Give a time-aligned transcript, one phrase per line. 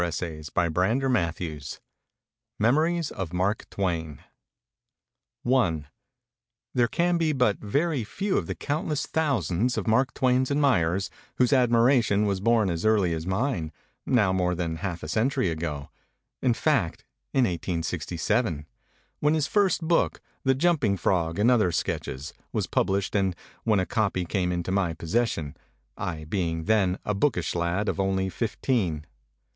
[0.01, 1.79] (1919.) 250 XV
[2.57, 4.23] MEMORIES OF MARK TWAIN XV
[5.45, 8.55] MEMORIES OF MARK TWAIN / T A HERE can be but very few of the
[8.55, 13.27] count A less thousands of Mark Twain's admirers whose admiration was born as early as
[13.27, 13.71] mine,
[14.03, 15.91] now more than half a century ago,
[16.41, 18.65] in fact in 1867,
[19.19, 23.85] when his first book, the 'Jumping Frog and other sketches,' was published and when a
[23.85, 25.55] copy came into my possession,
[25.95, 29.05] I being then a bookish lad of only fifteen.